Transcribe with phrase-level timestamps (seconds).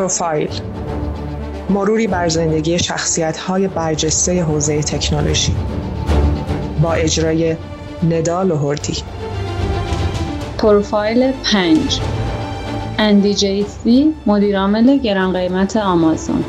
[0.00, 0.50] پروفایل.
[1.70, 5.52] مروری بر زندگی شخصیت های برجسته حوزه تکنولوژی.
[6.82, 7.56] با اجرای
[8.10, 8.74] ندال و
[10.58, 12.00] پروفایل 5
[12.98, 16.44] اندی جیسی مدیرعامل گران قیمت آمازون.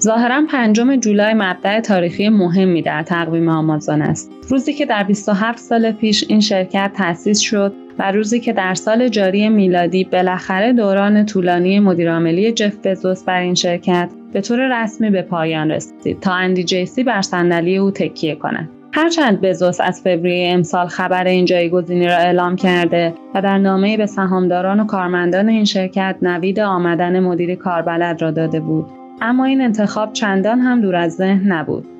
[0.00, 4.30] ظاهرا پنجم جولای مبدع تاریخی مهمی در تقویم آمازون است.
[4.48, 9.08] روزی که در 27 سال پیش این شرکت تأسیس شد و روزی که در سال
[9.08, 15.22] جاری میلادی بالاخره دوران طولانی مدیرعاملی جف بزوس بر این شرکت به طور رسمی به
[15.22, 18.68] پایان رسید تا اندی جیسی بر صندلی او تکیه کند.
[18.92, 24.06] هرچند بزوس از فوریه امسال خبر این جایگزینی را اعلام کرده و در نامه به
[24.06, 28.86] سهامداران و کارمندان این شرکت نوید آمدن مدیر کاربلد را داده بود
[29.20, 31.95] اما این انتخاب چندان هم دور از ذهن نبود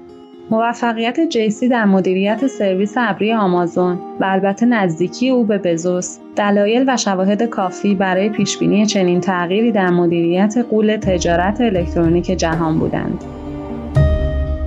[0.51, 6.97] موفقیت جیسی در مدیریت سرویس ابری آمازون و البته نزدیکی او به بزوس دلایل و
[6.97, 13.25] شواهد کافی برای پیشبینی چنین تغییری در مدیریت قول تجارت الکترونیک جهان بودند.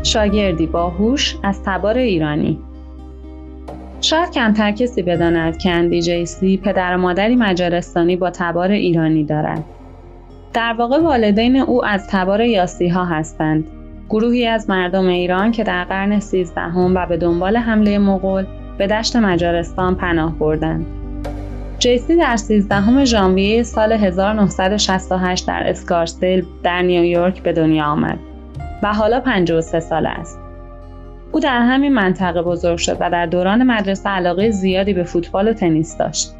[0.03, 2.59] شاگردی باهوش از تبار ایرانی.
[4.01, 9.63] شاید کمتر کسی بداند که اندی جیسی پدر و مادری مجارستانی با تبار ایرانی دارد
[10.53, 13.78] در واقع والدین او از تبار یاسی ها هستند.
[14.09, 18.45] گروهی از مردم ایران که در قرن سیزدهم و به دنبال حمله مغول
[18.77, 20.85] به دشت مجارستان پناه بردند.
[21.79, 28.19] جیسی در 13 ژانویه سال 1968 در اسکارسدیل در نیویورک به دنیا آمد
[28.83, 30.39] و حالا 53 ساله است.
[31.31, 35.53] او در همین منطقه بزرگ شد و در دوران مدرسه علاقه زیادی به فوتبال و
[35.53, 36.35] تنیس داشت.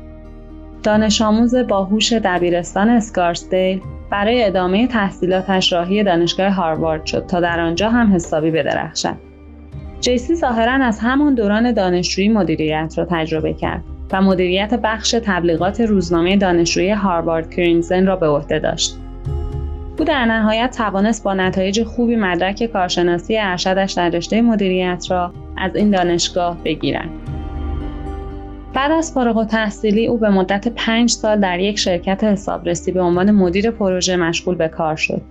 [0.83, 7.89] دانش آموز باهوش دبیرستان اسکارسدیل برای ادامه تحصیلاتش راهی دانشگاه هاروارد شد تا در آنجا
[7.89, 9.15] هم حسابی بدرخشد.
[10.01, 16.37] جیسی ظاهرا از همان دوران دانشجویی مدیریت را تجربه کرد و مدیریت بخش تبلیغات روزنامه
[16.37, 18.97] دانشجویی هاروارد کرینزن را به عهده داشت.
[19.99, 25.75] او در نهایت توانست با نتایج خوبی مدرک کارشناسی ارشدش در رشته مدیریت را از
[25.75, 27.09] این دانشگاه بگیرد.
[28.79, 33.31] بعد از فارغ تحصیلی او به مدت پنج سال در یک شرکت حسابرسی به عنوان
[33.31, 35.21] مدیر پروژه مشغول به کار شد.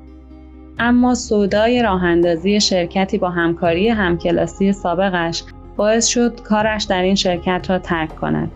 [0.79, 5.43] اما سودای راه اندازی شرکتی با همکاری همکلاسی سابقش
[5.77, 8.51] باعث شد کارش در این شرکت را ترک کند.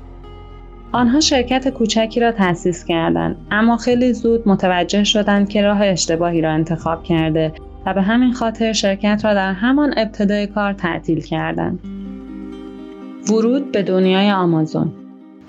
[0.92, 6.50] آنها شرکت کوچکی را تأسیس کردند اما خیلی زود متوجه شدند که راه اشتباهی را
[6.52, 7.52] انتخاب کرده
[7.86, 11.91] و به همین خاطر شرکت را در همان ابتدای کار تعطیل کردند.
[13.28, 14.92] ورود به دنیای آمازون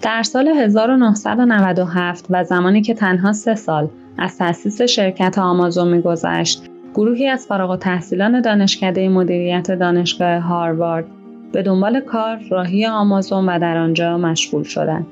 [0.01, 6.63] در سال 1997 و زمانی که تنها سه سال از تأسیس شرکت آمازون میگذشت
[6.93, 11.05] گروهی از فارغ و تحصیلان دانشکده مدیریت دانشگاه هاروارد
[11.51, 15.07] به دنبال کار راهی آمازون و در آنجا مشغول شدند.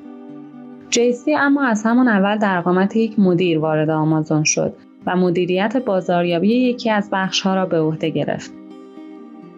[0.90, 4.72] جیسی اما از همان اول در قامت یک مدیر وارد آمازون شد
[5.06, 8.61] و مدیریت بازاریابی یکی از بخشها را به عهده گرفت.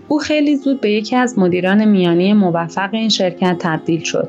[0.08, 4.28] او خیلی زود به یکی از مدیران میانی موفق این شرکت تبدیل شد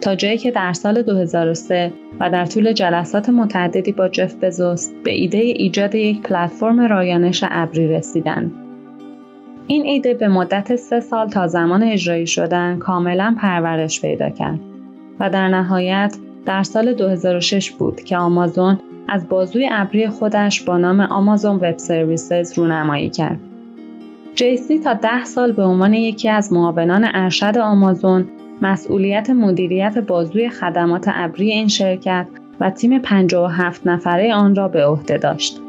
[0.00, 5.10] تا جایی که در سال 2003 و در طول جلسات متعددی با جف بزوس به
[5.10, 8.52] ایده ایجاد یک پلتفرم رایانش ابری رسیدند.
[9.66, 14.60] این ایده به مدت سه سال تا زمان اجرایی شدن کاملا پرورش پیدا کرد
[15.20, 16.16] و در نهایت
[16.46, 22.58] در سال 2006 بود که آمازون از بازوی ابری خودش با نام آمازون وب سرویسز
[22.58, 23.40] رونمایی کرد.
[24.36, 28.28] جیسی تا ده سال به عنوان یکی از معاونان ارشد آمازون
[28.62, 32.26] مسئولیت مدیریت بازوی خدمات ابری این شرکت
[32.60, 35.60] و تیم 57 نفره آن را به عهده داشت.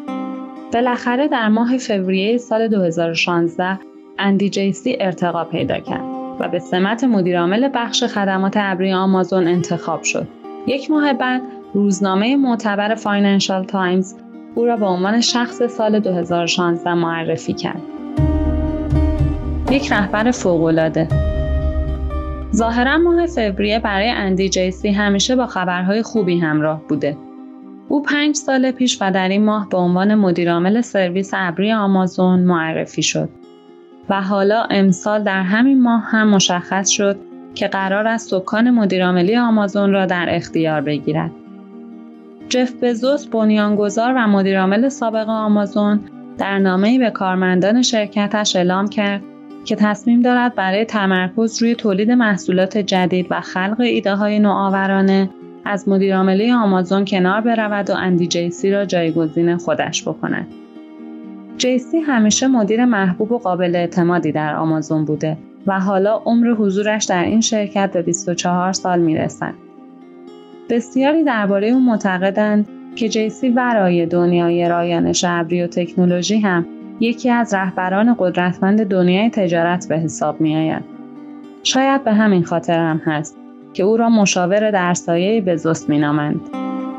[0.74, 3.80] بالاخره در ماه فوریه سال 2016
[4.20, 6.04] اندی جیسی ارتقا پیدا کرد
[6.40, 10.28] و به سمت مدیرعامل بخش خدمات ابری آمازون انتخاب شد.
[10.68, 11.42] یک ماه بعد
[11.74, 14.16] روزنامه معتبر فاینانشال تایمز
[14.56, 17.97] او را به عنوان شخص سال 2016 معرفی کرد.
[19.78, 21.08] یک رهبر فوق‌العاده
[22.56, 27.18] ظاهرا ماه فوریه برای اندی جیسی همیشه با خبرهای خوبی همراه بوده.
[27.88, 33.02] او پنج سال پیش و در این ماه به عنوان مدیرعامل سرویس ابری آمازون معرفی
[33.02, 33.30] شد
[34.10, 37.20] و حالا امسال در همین ماه هم مشخص شد
[37.56, 41.32] که قرار است سکان مدیرعاملی آمازون را در اختیار بگیرد.
[42.50, 46.00] جف بزوس بنیانگذار و مدیرعامل سابق آمازون
[46.38, 49.22] در نامه‌ای به کارمندان شرکتش اعلام کرد
[49.68, 55.30] که تصمیم دارد برای تمرکز روی تولید محصولات جدید و خلق ایده های نوآورانه
[55.66, 60.48] از مدیرعاملی آمازون کنار برود و اندی جیسی را جایگزین خودش بکند.
[61.58, 65.38] جیسی همیشه مدیر محبوب و قابل اعتمادی در آمازون بوده
[65.68, 69.54] و حالا عمر حضورش در این شرکت به 24 سال می‌رسد.
[70.70, 76.66] بسیاری درباره او معتقدند که جیسی ورای دنیای رایانش ابری و تکنولوژی هم
[77.00, 80.84] یکی از رهبران قدرتمند دنیای تجارت به حساب می آید.
[81.64, 83.38] شاید به همین خاطر هم هست
[83.74, 86.42] که او را مشاور در سایه بزوس می نامند.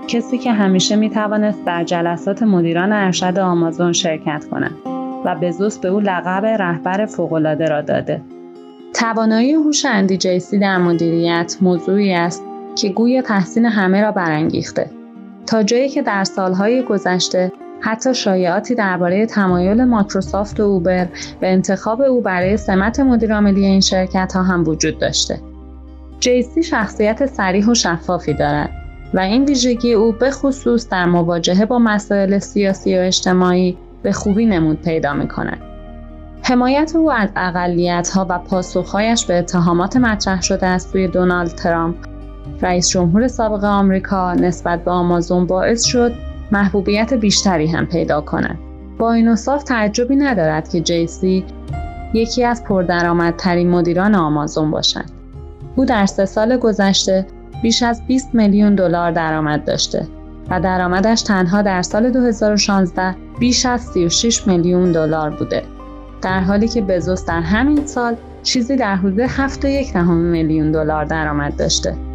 [0.09, 4.75] کسی که همیشه می توانست در جلسات مدیران ارشد آمازون شرکت کند
[5.25, 8.23] و بزوس به او لقب رهبر فوقالعاده را داده.
[8.95, 12.45] توانایی هوش اندی جیسی در مدیریت موضوعی است
[12.77, 14.91] که گوی تحسین همه را برانگیخته
[15.47, 21.09] تا جایی که در سالهای گذشته حتی شایعاتی درباره تمایل مایکروسافت و اوبر
[21.41, 25.41] به انتخاب او برای سمت مدیرعاملی این شرکت ها هم وجود داشته.
[26.21, 28.71] جیسی شخصیت سریح و شفافی دارد
[29.15, 34.47] و این ویژگی او به خصوص در مواجهه با مسائل سیاسی و اجتماعی به خوبی
[34.47, 35.59] نمود پیدا می کند.
[36.43, 41.97] حمایت او از اقلیت ها و پاسخهایش به اتهامات مطرح شده از سوی دونالد ترامپ
[42.63, 48.59] رئیس جمهور سابق آمریکا نسبت به آمازون باعث شد محبوبیت بیشتری هم پیدا کند.
[48.99, 51.45] با این اصاف تعجبی ندارد که جیسی
[52.15, 55.05] یکی از پردرآمدترین مدیران آمازون باشد.
[55.77, 57.27] او در سه سال گذشته
[57.63, 60.07] بیش از 20 میلیون دلار درآمد داشته
[60.51, 65.63] و درآمدش تنها در سال 2016 بیش از 36 میلیون دلار بوده.
[66.23, 72.08] در حالی که بزوس در همین سال چیزی در حدود 7.1 میلیون دلار درآمد داشته.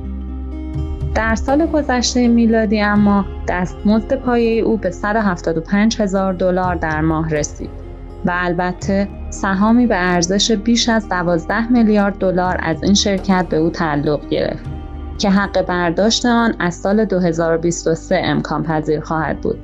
[1.16, 7.70] در سال گذشته میلادی اما دستمزد پایه او به 175 هزار دلار در ماه رسید
[8.26, 13.70] و البته سهامی به ارزش بیش از 12 میلیارد دلار از این شرکت به او
[13.70, 14.66] تعلق گرفت
[15.18, 19.60] که حق برداشت آن از سال 2023 امکان پذیر خواهد بود.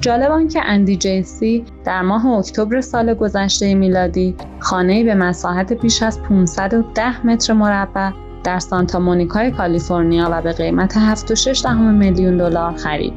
[0.00, 6.02] جالب آن که اندی جیسی در ماه اکتبر سال گذشته میلادی خانه‌ای به مساحت بیش
[6.02, 8.10] از 510 متر مربع
[8.44, 13.12] در سانتا مونیکای کالیفرنیا و به قیمت 7.6 میلیون دلار خرید.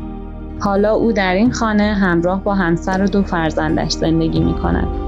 [0.60, 5.03] حالا او در این خانه همراه با همسر و دو فرزندش زندگی می کند.